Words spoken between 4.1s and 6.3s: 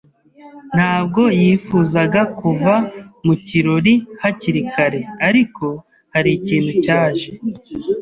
hakiri kare, ariko hari